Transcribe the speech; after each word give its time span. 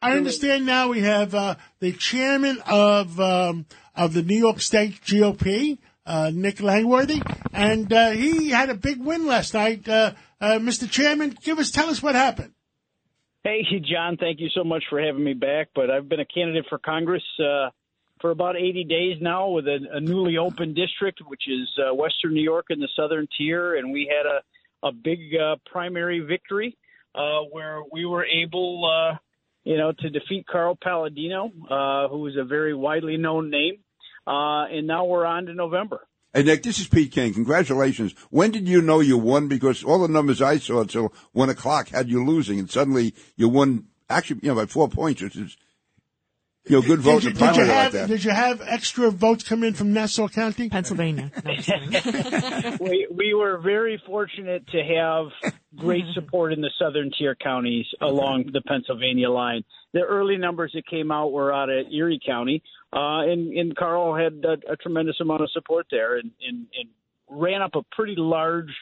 I 0.00 0.16
understand 0.16 0.64
now 0.64 0.88
we 0.88 1.00
have 1.00 1.34
uh, 1.34 1.56
the 1.80 1.92
chairman 1.92 2.62
of 2.66 3.18
um, 3.18 3.66
of 3.96 4.14
the 4.14 4.22
New 4.22 4.36
York 4.36 4.60
State 4.60 5.00
GOP, 5.02 5.78
uh, 6.06 6.30
Nick 6.32 6.60
Langworthy, 6.60 7.20
and 7.52 7.92
uh, 7.92 8.10
he 8.10 8.50
had 8.50 8.70
a 8.70 8.74
big 8.74 9.00
win 9.00 9.26
last 9.26 9.54
night. 9.54 9.88
Uh, 9.88 10.12
uh, 10.40 10.58
Mr. 10.58 10.88
Chairman, 10.88 11.36
give 11.42 11.58
us 11.58 11.72
tell 11.72 11.88
us 11.88 12.00
what 12.00 12.14
happened. 12.14 12.52
Hey, 13.42 13.64
John, 13.90 14.16
thank 14.18 14.40
you 14.40 14.48
so 14.54 14.62
much 14.62 14.84
for 14.90 15.00
having 15.00 15.24
me 15.24 15.32
back. 15.32 15.68
But 15.74 15.90
I've 15.90 16.08
been 16.08 16.20
a 16.20 16.26
candidate 16.26 16.66
for 16.68 16.78
Congress 16.78 17.22
uh, 17.40 17.70
for 18.20 18.30
about 18.30 18.56
80 18.56 18.84
days 18.84 19.16
now 19.20 19.48
with 19.48 19.66
a, 19.66 19.78
a 19.92 20.00
newly 20.00 20.36
opened 20.36 20.76
district, 20.76 21.20
which 21.26 21.42
is 21.48 21.68
uh, 21.78 21.94
Western 21.94 22.34
New 22.34 22.42
York 22.42 22.66
in 22.70 22.78
the 22.78 22.88
Southern 22.94 23.26
Tier, 23.36 23.76
and 23.76 23.92
we 23.92 24.10
had 24.10 24.26
a, 24.26 24.88
a 24.88 24.92
big 24.92 25.18
uh, 25.34 25.56
primary 25.70 26.20
victory 26.20 26.76
uh, 27.14 27.40
where 27.50 27.80
we 27.92 28.04
were 28.04 28.24
able, 28.24 28.84
uh, 28.84 29.16
you 29.68 29.76
know, 29.76 29.92
to 29.92 30.08
defeat 30.08 30.46
Carl 30.46 30.78
Paladino, 30.82 31.52
uh, 31.70 32.08
who 32.08 32.26
is 32.26 32.36
a 32.38 32.44
very 32.44 32.74
widely 32.74 33.18
known 33.18 33.50
name. 33.50 33.74
Uh, 34.26 34.64
and 34.64 34.86
now 34.86 35.04
we're 35.04 35.26
on 35.26 35.44
to 35.44 35.52
November. 35.52 36.06
Hey, 36.32 36.42
Nick, 36.42 36.62
this 36.62 36.78
is 36.78 36.88
Pete 36.88 37.12
King. 37.12 37.34
Congratulations. 37.34 38.14
When 38.30 38.50
did 38.50 38.66
you 38.66 38.80
know 38.80 39.00
you 39.00 39.18
won? 39.18 39.46
Because 39.46 39.84
all 39.84 39.98
the 39.98 40.08
numbers 40.08 40.40
I 40.40 40.56
saw 40.56 40.80
until 40.80 41.12
one 41.32 41.50
o'clock 41.50 41.90
had 41.90 42.08
you 42.08 42.24
losing, 42.24 42.58
and 42.58 42.70
suddenly 42.70 43.14
you 43.36 43.50
won 43.50 43.88
actually, 44.08 44.40
you 44.42 44.48
know, 44.48 44.54
by 44.54 44.64
four 44.64 44.88
points, 44.88 45.20
which 45.20 45.36
is, 45.36 45.58
you 46.64 46.76
know, 46.76 46.82
good 46.82 47.00
votes 47.00 47.26
Did 47.26 47.38
you, 47.38 47.46
did 47.46 47.56
you 47.56 47.64
have 47.64 47.94
like. 47.94 48.08
Did 48.08 48.24
you 48.24 48.30
have 48.30 48.62
extra 48.64 49.10
votes 49.10 49.44
come 49.44 49.64
in 49.64 49.74
from 49.74 49.92
Nassau 49.92 50.28
County, 50.28 50.70
Pennsylvania? 50.70 51.30
we, 52.80 53.06
we 53.10 53.34
were 53.34 53.58
very 53.58 54.02
fortunate 54.06 54.66
to 54.68 54.82
have 54.82 55.52
great 55.76 56.04
support 56.14 56.52
in 56.52 56.60
the 56.60 56.70
southern 56.78 57.10
tier 57.16 57.34
counties 57.34 57.86
along 58.00 58.50
the 58.52 58.62
Pennsylvania 58.62 59.30
line. 59.30 59.64
The 59.92 60.00
early 60.00 60.36
numbers 60.36 60.72
that 60.74 60.86
came 60.86 61.10
out 61.10 61.32
were 61.32 61.52
out 61.52 61.70
at 61.70 61.92
Erie 61.92 62.20
County, 62.24 62.62
uh, 62.92 63.20
and, 63.20 63.52
and 63.52 63.76
Carl 63.76 64.16
had 64.16 64.44
a, 64.44 64.72
a 64.72 64.76
tremendous 64.76 65.16
amount 65.20 65.42
of 65.42 65.50
support 65.50 65.86
there 65.90 66.16
and, 66.16 66.30
and, 66.46 66.66
and 66.78 66.88
ran 67.28 67.62
up 67.62 67.74
a 67.74 67.82
pretty 67.94 68.14
large 68.16 68.74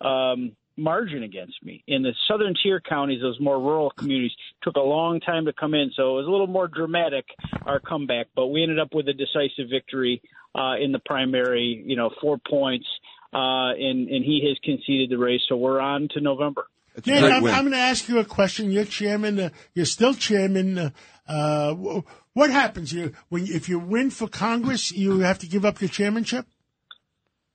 um, 0.00 0.54
margin 0.76 1.22
against 1.22 1.62
me. 1.62 1.82
In 1.86 2.02
the 2.02 2.12
southern 2.28 2.54
tier 2.62 2.80
counties, 2.80 3.20
those 3.20 3.40
more 3.40 3.58
rural 3.60 3.90
communities, 3.90 4.32
took 4.62 4.76
a 4.76 4.80
long 4.80 5.20
time 5.20 5.46
to 5.46 5.52
come 5.52 5.74
in, 5.74 5.90
so 5.94 6.14
it 6.14 6.16
was 6.20 6.26
a 6.26 6.30
little 6.30 6.46
more 6.46 6.68
dramatic 6.68 7.24
our 7.64 7.80
comeback. 7.80 8.26
But 8.34 8.48
we 8.48 8.62
ended 8.62 8.78
up 8.78 8.94
with 8.94 9.08
a 9.08 9.12
decisive 9.12 9.70
victory 9.70 10.20
uh, 10.54 10.74
in 10.80 10.92
the 10.92 11.00
primary. 11.00 11.82
You 11.86 11.96
know, 11.96 12.10
four 12.20 12.38
points, 12.48 12.86
uh, 13.34 13.72
and 13.72 14.08
and 14.08 14.24
he 14.24 14.46
has 14.48 14.58
conceded 14.62 15.10
the 15.10 15.18
race. 15.18 15.42
So 15.48 15.56
we're 15.56 15.80
on 15.80 16.08
to 16.12 16.20
November. 16.20 16.66
It's 16.96 17.06
a 17.06 17.10
Nick, 17.10 17.20
great 17.20 17.32
I'm. 17.32 17.46
I'm 17.46 17.62
going 17.62 17.72
to 17.72 17.78
ask 17.78 18.08
you 18.08 18.18
a 18.18 18.24
question. 18.24 18.70
You're 18.70 18.84
chairman. 18.84 19.40
Uh, 19.40 19.50
you're 19.74 19.86
still 19.86 20.14
chairman. 20.14 20.78
Uh, 20.78 20.90
uh, 21.26 22.00
what 22.32 22.50
happens 22.50 22.92
you 22.92 23.12
when 23.28 23.46
if 23.46 23.68
you 23.68 23.78
win 23.78 24.10
for 24.10 24.28
Congress? 24.28 24.92
You 24.92 25.20
have 25.20 25.38
to 25.40 25.46
give 25.46 25.64
up 25.64 25.80
your 25.80 25.90
chairmanship. 25.90 26.46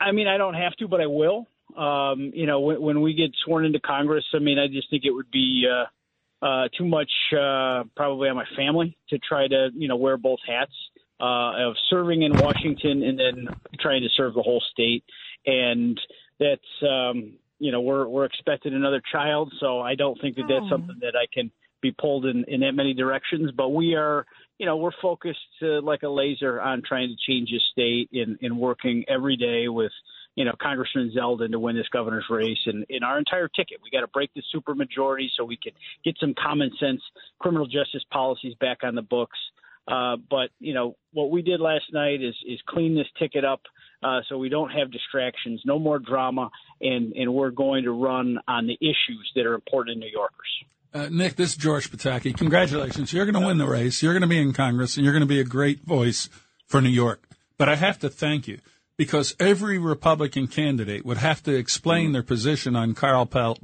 I 0.00 0.12
mean, 0.12 0.28
I 0.28 0.36
don't 0.36 0.54
have 0.54 0.74
to, 0.76 0.88
but 0.88 1.00
I 1.00 1.06
will. 1.06 1.46
Um, 1.76 2.30
you 2.34 2.46
know, 2.46 2.60
when, 2.60 2.80
when 2.80 3.00
we 3.00 3.14
get 3.14 3.30
sworn 3.44 3.64
into 3.64 3.80
Congress, 3.80 4.24
I 4.34 4.38
mean, 4.38 4.58
I 4.58 4.68
just 4.68 4.90
think 4.90 5.04
it 5.04 5.10
would 5.10 5.30
be 5.30 5.66
uh, 5.68 6.44
uh, 6.44 6.68
too 6.76 6.84
much 6.84 7.10
uh, 7.32 7.84
probably 7.96 8.28
on 8.28 8.36
my 8.36 8.44
family 8.56 8.96
to 9.08 9.18
try 9.18 9.48
to, 9.48 9.70
you 9.74 9.88
know, 9.88 9.96
wear 9.96 10.16
both 10.16 10.40
hats 10.46 10.72
uh, 11.20 11.68
of 11.68 11.74
serving 11.88 12.22
in 12.22 12.32
Washington 12.36 13.02
and 13.02 13.18
then 13.18 13.48
trying 13.80 14.02
to 14.02 14.08
serve 14.16 14.34
the 14.34 14.42
whole 14.42 14.62
state. 14.72 15.04
And 15.46 16.00
that's, 16.38 16.82
um, 16.82 17.34
you 17.58 17.72
know, 17.72 17.80
we're 17.80 18.06
we're 18.06 18.24
expecting 18.24 18.74
another 18.74 19.02
child, 19.12 19.52
so 19.60 19.80
I 19.80 19.94
don't 19.94 20.20
think 20.20 20.36
that 20.36 20.46
that's 20.48 20.64
Oh. 20.66 20.70
something 20.70 20.98
that 21.00 21.14
I 21.16 21.26
can 21.32 21.50
be 21.80 21.92
pulled 21.92 22.26
in 22.26 22.44
in 22.44 22.60
that 22.60 22.72
many 22.72 22.94
directions. 22.94 23.50
But 23.52 23.70
we 23.70 23.94
are, 23.94 24.26
you 24.58 24.66
know, 24.66 24.76
we're 24.76 24.90
focused 25.00 25.38
uh, 25.62 25.80
like 25.80 26.02
a 26.02 26.08
laser 26.08 26.60
on 26.60 26.82
trying 26.82 27.08
to 27.08 27.16
change 27.30 27.50
this 27.50 27.62
state 27.70 28.08
and, 28.12 28.38
and 28.42 28.58
working 28.58 29.04
every 29.08 29.36
day 29.36 29.68
with 29.68 29.92
you 30.36 30.44
know, 30.44 30.52
Congressman 30.60 31.12
Zeldin 31.16 31.52
to 31.52 31.60
win 31.60 31.76
this 31.76 31.88
governor's 31.92 32.26
race 32.28 32.58
and 32.66 32.84
in 32.88 33.04
our 33.04 33.18
entire 33.18 33.48
ticket. 33.48 33.78
We 33.82 33.90
got 33.90 34.00
to 34.00 34.08
break 34.08 34.30
the 34.34 34.42
supermajority 34.54 35.28
so 35.36 35.44
we 35.44 35.56
can 35.56 35.72
get 36.04 36.16
some 36.18 36.34
common 36.34 36.70
sense 36.80 37.00
criminal 37.38 37.66
justice 37.66 38.02
policies 38.10 38.54
back 38.60 38.78
on 38.82 38.94
the 38.94 39.02
books. 39.02 39.38
Uh, 39.86 40.16
but 40.30 40.50
you 40.60 40.72
know 40.72 40.96
what 41.12 41.30
we 41.30 41.42
did 41.42 41.60
last 41.60 41.84
night 41.92 42.22
is 42.22 42.34
is 42.46 42.58
clean 42.66 42.94
this 42.94 43.06
ticket 43.18 43.44
up 43.44 43.60
uh, 44.04 44.20
so 44.28 44.36
we 44.36 44.48
don't 44.48 44.70
have 44.70 44.90
distractions, 44.90 45.62
no 45.64 45.78
more 45.78 45.98
drama, 45.98 46.50
and 46.80 47.12
and 47.14 47.32
we're 47.32 47.50
going 47.50 47.84
to 47.84 47.92
run 47.92 48.38
on 48.46 48.66
the 48.66 48.76
issues 48.80 49.30
that 49.34 49.46
are 49.46 49.54
important 49.54 49.96
to 49.96 50.00
New 50.00 50.12
Yorkers. 50.12 50.64
Uh, 50.92 51.08
Nick, 51.10 51.36
this 51.36 51.50
is 51.50 51.56
George 51.56 51.90
Pataki. 51.90 52.36
Congratulations. 52.36 53.12
You're 53.12 53.24
going 53.24 53.40
to 53.40 53.46
win 53.46 53.58
the 53.58 53.66
race. 53.66 54.02
You're 54.02 54.12
going 54.12 54.22
to 54.22 54.28
be 54.28 54.38
in 54.38 54.52
Congress, 54.52 54.96
and 54.96 55.04
you're 55.04 55.12
going 55.12 55.22
to 55.22 55.26
be 55.26 55.40
a 55.40 55.44
great 55.44 55.84
voice 55.84 56.28
for 56.66 56.80
New 56.80 56.90
York. 56.90 57.26
But 57.58 57.68
I 57.68 57.76
have 57.76 57.98
to 58.00 58.08
thank 58.08 58.46
you 58.46 58.60
because 58.96 59.34
every 59.40 59.78
Republican 59.78 60.46
candidate 60.46 61.04
would 61.04 61.16
have 61.16 61.42
to 61.44 61.54
explain 61.54 62.12
their 62.12 62.22
position 62.22 62.76
on 62.76 62.94
Carl 62.94 63.26
Pal- 63.26 63.58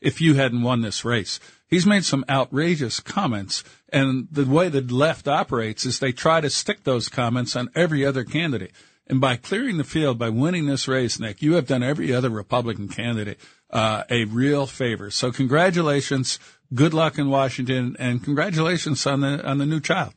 if 0.00 0.20
you 0.20 0.34
hadn't 0.34 0.62
won 0.62 0.82
this 0.82 1.04
race. 1.04 1.40
He's 1.66 1.86
made 1.86 2.04
some 2.04 2.24
outrageous 2.28 3.00
comments, 3.00 3.64
and 3.92 4.28
the 4.30 4.44
way 4.44 4.68
the 4.68 4.80
left 4.80 5.28
operates 5.28 5.86
is 5.86 5.98
they 5.98 6.12
try 6.12 6.40
to 6.40 6.50
stick 6.50 6.84
those 6.84 7.08
comments 7.08 7.54
on 7.56 7.70
every 7.74 8.04
other 8.04 8.24
candidate. 8.24 8.72
And 9.08 9.20
by 9.20 9.36
clearing 9.36 9.76
the 9.76 9.84
field, 9.84 10.18
by 10.18 10.30
winning 10.30 10.66
this 10.66 10.88
race, 10.88 11.20
Nick, 11.20 11.40
you 11.40 11.54
have 11.54 11.66
done 11.66 11.82
every 11.82 12.12
other 12.12 12.30
Republican 12.30 12.88
candidate 12.88 13.38
uh, 13.70 14.02
a 14.10 14.24
real 14.24 14.66
favor. 14.66 15.10
So 15.10 15.30
congratulations, 15.30 16.40
good 16.74 16.92
luck 16.92 17.18
in 17.18 17.28
Washington, 17.28 17.96
and 17.98 18.22
congratulations 18.22 19.06
on 19.06 19.20
the 19.20 19.46
on 19.46 19.58
the 19.58 19.66
new 19.66 19.80
child. 19.80 20.14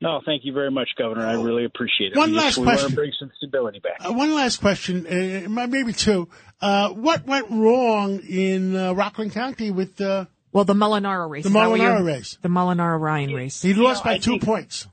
No, 0.00 0.20
thank 0.26 0.44
you 0.44 0.52
very 0.52 0.70
much, 0.70 0.88
Governor. 0.98 1.24
I 1.24 1.32
really 1.34 1.64
appreciate 1.64 2.12
it. 2.12 2.18
One 2.18 2.32
we 2.32 2.36
last 2.36 2.46
just, 2.46 2.58
we 2.58 2.66
want 2.66 2.78
question. 2.78 2.90
to 2.90 2.96
bring 2.96 3.12
some 3.18 3.30
stability 3.38 3.78
back. 3.78 4.04
Uh, 4.04 4.12
one 4.12 4.34
last 4.34 4.58
question, 4.60 5.06
uh, 5.06 5.48
maybe 5.48 5.94
two. 5.94 6.28
Uh, 6.60 6.90
what 6.90 7.26
went 7.26 7.50
wrong 7.50 8.20
in 8.20 8.76
uh, 8.76 8.92
Rockland 8.92 9.32
County 9.32 9.70
with 9.70 9.98
uh, 10.02 10.26
Well, 10.54 10.64
the 10.64 10.74
Molinaro 10.74 11.28
race. 11.28 11.42
the 11.42 11.48
Is 11.48 11.52
that 11.52 11.68
what 11.68 11.80
Molinaro 11.80 12.06
race? 12.06 12.38
The 12.40 12.48
Molinaro 12.48 12.98
Ryan 12.98 13.34
race. 13.34 13.60
He 13.60 13.74
lost 13.74 14.04
know, 14.04 14.10
by 14.10 14.14
I 14.14 14.18
two 14.18 14.38
points. 14.38 14.86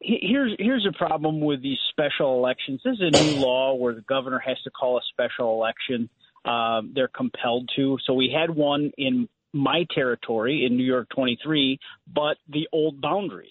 Here's 0.00 0.54
here's 0.58 0.84
a 0.84 0.96
problem 0.98 1.40
with 1.40 1.62
these 1.62 1.78
special 1.90 2.36
elections. 2.36 2.80
This 2.84 2.94
is 2.94 3.00
a 3.00 3.22
new 3.22 3.36
law 3.46 3.74
where 3.76 3.94
the 3.94 4.00
governor 4.02 4.40
has 4.40 4.60
to 4.64 4.70
call 4.70 4.98
a 4.98 5.00
special 5.12 5.54
election. 5.54 6.10
Um, 6.44 6.90
they're 6.92 7.08
compelled 7.08 7.70
to. 7.76 7.98
So 8.04 8.14
we 8.14 8.34
had 8.36 8.50
one 8.50 8.90
in 8.98 9.28
my 9.52 9.86
territory 9.94 10.66
in 10.66 10.76
New 10.76 10.84
York 10.84 11.08
23, 11.14 11.78
but 12.12 12.36
the 12.48 12.68
old 12.72 13.00
boundaries. 13.00 13.50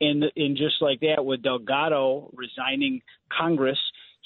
And 0.00 0.24
and 0.34 0.56
just 0.56 0.82
like 0.82 1.00
that, 1.00 1.24
with 1.24 1.40
Delgado 1.40 2.30
resigning 2.34 3.00
Congress, 3.30 3.78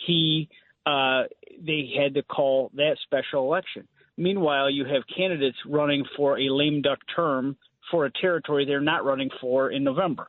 he 0.07 0.49
uh, 0.87 1.25
they 1.63 1.93
had 1.95 2.15
to 2.15 2.23
call 2.23 2.71
that 2.75 2.97
special 3.05 3.45
election. 3.45 3.87
Meanwhile, 4.21 4.71
you 4.71 4.85
have 4.85 5.03
candidates 5.17 5.57
running 5.67 6.05
for 6.17 6.39
a 6.39 6.49
lame 6.51 6.83
duck 6.83 6.99
term 7.17 7.57
for 7.91 8.07
a 8.07 8.13
territory 8.21 8.65
they're 8.65 8.81
not 8.81 9.05
running 9.05 9.31
for 9.41 9.71
in 9.71 9.83
November 9.83 10.29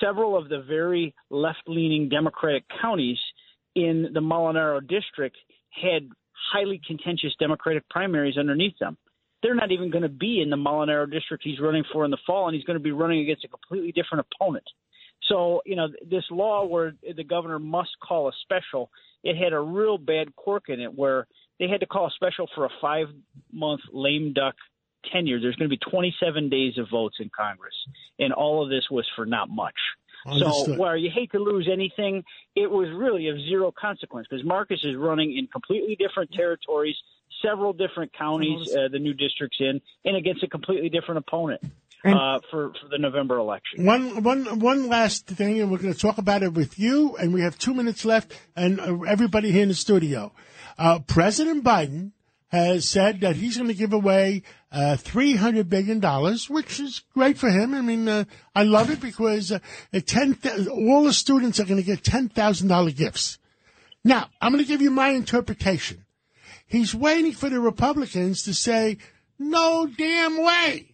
several 0.00 0.36
of 0.36 0.48
the 0.48 0.62
very 0.62 1.14
left 1.30 1.62
leaning 1.66 2.08
Democratic 2.08 2.64
counties 2.80 3.18
in 3.74 4.08
the 4.12 4.20
Molinaro 4.20 4.80
district 4.86 5.36
had 5.70 6.08
highly 6.52 6.80
contentious 6.86 7.32
Democratic 7.38 7.88
primaries 7.88 8.36
underneath 8.36 8.76
them. 8.78 8.96
They're 9.42 9.54
not 9.54 9.72
even 9.72 9.90
going 9.90 10.02
to 10.02 10.08
be 10.08 10.42
in 10.42 10.50
the 10.50 10.56
Molinaro 10.56 11.10
district 11.10 11.44
he's 11.44 11.60
running 11.60 11.84
for 11.92 12.04
in 12.04 12.10
the 12.10 12.18
fall, 12.26 12.48
and 12.48 12.54
he's 12.54 12.64
going 12.64 12.78
to 12.78 12.82
be 12.82 12.92
running 12.92 13.20
against 13.20 13.44
a 13.44 13.48
completely 13.48 13.92
different 13.92 14.26
opponent. 14.34 14.64
So, 15.28 15.62
you 15.64 15.76
know, 15.76 15.88
this 16.08 16.24
law 16.30 16.66
where 16.66 16.94
the 17.16 17.24
governor 17.24 17.58
must 17.58 17.90
call 18.06 18.28
a 18.28 18.32
special, 18.42 18.90
it 19.22 19.36
had 19.36 19.52
a 19.52 19.60
real 19.60 19.96
bad 19.96 20.34
quirk 20.34 20.64
in 20.68 20.80
it 20.80 20.92
where 20.92 21.26
they 21.60 21.68
had 21.68 21.80
to 21.80 21.86
call 21.86 22.06
a 22.06 22.10
special 22.10 22.48
for 22.54 22.64
a 22.64 22.70
five 22.80 23.06
month 23.52 23.82
lame 23.92 24.32
duck 24.32 24.56
tenure. 25.12 25.40
There's 25.40 25.54
going 25.54 25.70
to 25.70 25.76
be 25.76 25.90
27 25.90 26.48
days 26.48 26.78
of 26.78 26.88
votes 26.90 27.18
in 27.20 27.30
Congress, 27.36 27.74
and 28.18 28.32
all 28.32 28.64
of 28.64 28.70
this 28.70 28.84
was 28.90 29.06
for 29.14 29.26
not 29.26 29.48
much. 29.48 29.76
So, 30.24 30.32
Understood. 30.32 30.78
where 30.78 30.96
you 30.96 31.10
hate 31.14 31.32
to 31.32 31.38
lose 31.38 31.68
anything, 31.70 32.24
it 32.54 32.70
was 32.70 32.88
really 32.90 33.28
of 33.28 33.36
zero 33.38 33.72
consequence 33.78 34.26
because 34.28 34.44
Marcus 34.44 34.80
is 34.84 34.96
running 34.96 35.36
in 35.36 35.46
completely 35.46 35.96
different 35.96 36.32
territories, 36.32 36.96
several 37.42 37.72
different 37.72 38.12
counties, 38.12 38.74
uh, 38.74 38.88
the 38.88 38.98
new 38.98 39.14
districts 39.14 39.58
in, 39.60 39.80
and 40.04 40.16
against 40.16 40.42
a 40.42 40.48
completely 40.48 40.90
different 40.90 41.18
opponent 41.18 41.62
uh, 42.04 42.40
for 42.50 42.72
for 42.80 42.88
the 42.90 42.98
November 42.98 43.36
election. 43.36 43.84
One, 43.84 44.22
one, 44.22 44.58
one 44.58 44.88
last 44.88 45.26
thing, 45.26 45.60
and 45.60 45.70
we're 45.70 45.78
going 45.78 45.92
to 45.92 45.98
talk 45.98 46.18
about 46.18 46.42
it 46.42 46.52
with 46.54 46.78
you. 46.78 47.16
And 47.16 47.32
we 47.34 47.42
have 47.42 47.58
two 47.58 47.74
minutes 47.74 48.04
left, 48.04 48.32
and 48.56 48.80
uh, 48.80 49.02
everybody 49.02 49.50
here 49.50 49.62
in 49.62 49.68
the 49.68 49.74
studio. 49.74 50.32
Uh, 50.78 51.00
President 51.00 51.62
Biden 51.62 52.12
has 52.48 52.88
said 52.88 53.20
that 53.20 53.36
he's 53.36 53.56
going 53.56 53.68
to 53.68 53.74
give 53.74 53.92
away 53.92 54.42
uh, 54.72 54.96
three 54.96 55.36
hundred 55.36 55.68
billion 55.68 56.00
dollars, 56.00 56.48
which 56.48 56.80
is 56.80 57.02
great 57.14 57.38
for 57.38 57.48
him. 57.48 57.74
I 57.74 57.80
mean, 57.80 58.08
uh, 58.08 58.24
I 58.54 58.64
love 58.64 58.90
it 58.90 59.00
because 59.00 59.52
uh, 59.52 59.58
ten, 60.06 60.34
th- 60.34 60.68
all 60.68 61.04
the 61.04 61.12
students 61.12 61.60
are 61.60 61.64
going 61.64 61.80
to 61.80 61.86
get 61.86 62.02
ten 62.02 62.28
thousand 62.28 62.68
dollar 62.68 62.90
gifts. 62.90 63.38
Now, 64.02 64.28
I'm 64.40 64.52
going 64.52 64.64
to 64.64 64.68
give 64.68 64.80
you 64.80 64.90
my 64.90 65.10
interpretation. 65.10 66.04
He's 66.66 66.94
waiting 66.94 67.32
for 67.32 67.50
the 67.50 67.60
Republicans 67.60 68.44
to 68.44 68.54
say, 68.54 68.98
"No 69.38 69.86
damn 69.86 70.42
way." 70.42 70.89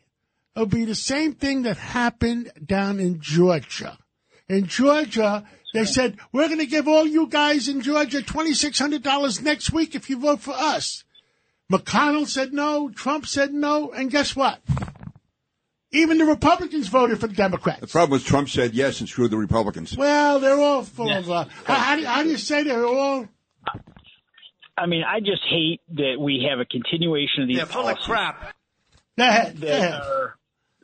It'll 0.56 0.66
be 0.66 0.86
the 0.86 0.94
same 0.94 1.34
thing 1.34 1.62
that 1.62 1.76
happened 1.76 2.50
down 2.64 2.98
in 2.98 3.20
Georgia. 3.20 3.98
In 4.48 4.66
Georgia, 4.66 5.44
they 5.74 5.84
said, 5.84 6.16
we're 6.32 6.46
going 6.46 6.60
to 6.60 6.66
give 6.66 6.88
all 6.88 7.06
you 7.06 7.26
guys 7.26 7.68
in 7.68 7.82
Georgia 7.82 8.18
$2,600 8.22 9.42
next 9.42 9.72
week 9.72 9.94
if 9.94 10.08
you 10.08 10.18
vote 10.18 10.40
for 10.40 10.54
us. 10.54 11.04
McConnell 11.70 12.26
said 12.26 12.52
no, 12.52 12.88
Trump 12.88 13.26
said 13.26 13.52
no, 13.52 13.90
and 13.90 14.10
guess 14.10 14.34
what? 14.34 14.60
Even 15.90 16.18
the 16.18 16.24
Republicans 16.24 16.88
voted 16.88 17.20
for 17.20 17.26
the 17.26 17.34
Democrats. 17.34 17.80
The 17.80 17.86
problem 17.86 18.12
was 18.12 18.24
Trump 18.24 18.48
said 18.48 18.72
yes 18.74 19.00
and 19.00 19.08
screwed 19.08 19.30
the 19.30 19.36
Republicans. 19.36 19.96
Well, 19.96 20.40
they're 20.40 20.58
all 20.58 20.82
full 20.82 21.12
of. 21.12 21.30
Uh, 21.30 21.44
how, 21.64 21.74
how, 21.74 21.96
do, 21.96 22.04
how 22.04 22.22
do 22.22 22.28
you 22.30 22.38
say 22.38 22.62
they're 22.62 22.86
all? 22.86 23.26
I 24.78 24.86
mean, 24.86 25.02
I 25.02 25.20
just 25.20 25.42
hate 25.48 25.80
that 25.94 26.16
we 26.20 26.46
have 26.48 26.60
a 26.60 26.64
continuation 26.64 27.42
of 27.42 27.48
these 27.48 27.56
They're 27.56 27.66
full 27.66 27.88
of 27.88 27.98
crap. 27.98 28.54
Go 29.18 29.26
ahead. 29.26 29.60
Go 29.60 29.66
that 29.66 30.02
are 30.02 30.36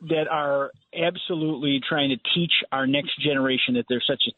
that 0.09 0.27
are 0.29 0.71
absolutely 0.97 1.79
trying 1.87 2.09
to 2.09 2.17
teach 2.35 2.51
our 2.71 2.85
next 2.87 3.11
generation 3.21 3.75
that 3.75 3.85
there's 3.89 4.05
such 4.07 4.23
a 4.27 4.31